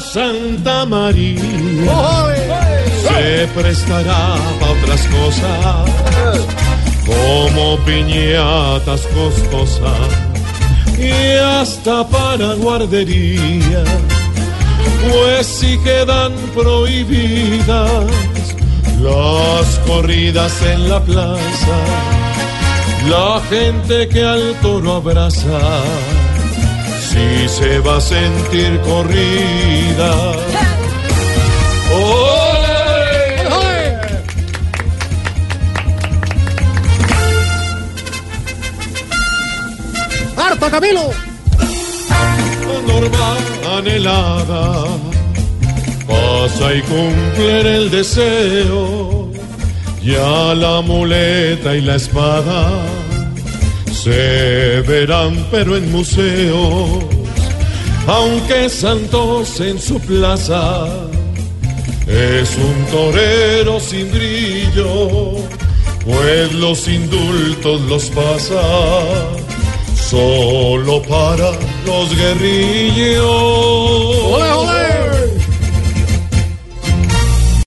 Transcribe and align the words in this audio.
Santa 0.00 0.84
María. 0.86 1.40
Se 3.02 3.46
prestará 3.54 4.36
para 4.60 4.72
otras 4.72 5.06
cosas, 5.06 5.90
como 7.06 7.78
piñatas 7.84 9.02
costosas 9.14 10.26
y 10.98 11.36
hasta 11.38 12.06
para 12.08 12.54
guardería, 12.54 13.84
pues 15.10 15.46
si 15.46 15.78
quedan 15.78 16.32
prohibidas 16.54 18.04
las 19.00 19.78
corridas 19.86 20.62
en 20.62 20.88
la 20.88 21.00
plaza, 21.00 21.78
la 23.08 23.40
gente 23.50 24.08
que 24.08 24.22
al 24.22 24.54
toro 24.62 24.94
abraza, 24.94 25.60
si 27.16 27.48
se 27.48 27.78
va 27.80 27.96
a 27.96 28.00
sentir 28.00 28.80
corrida. 28.80 30.12
¡Harto, 40.36 40.70
Camilo! 40.70 41.10
Norma 42.86 43.28
anhelada 43.76 44.84
pasa 46.06 46.74
y 46.74 46.80
cumple 46.82 47.76
el 47.76 47.90
deseo. 47.90 49.30
Ya 50.02 50.54
la 50.54 50.82
muleta 50.82 51.74
y 51.74 51.80
la 51.80 51.96
espada 51.96 53.05
se 54.06 54.82
verán, 54.82 55.34
pero 55.50 55.76
en 55.76 55.90
museos. 55.90 57.04
Aunque 58.06 58.68
Santos 58.68 59.60
en 59.60 59.80
su 59.80 59.98
plaza 59.98 60.86
es 62.06 62.56
un 62.56 62.86
torero 62.92 63.80
sin 63.80 64.08
brillo, 64.12 65.32
pues 66.04 66.52
los 66.54 66.86
indultos 66.86 67.80
los 67.92 68.04
pasa 68.10 68.62
solo 70.08 71.02
para 71.02 71.50
los 71.84 72.16
guerrillos. 72.16 73.95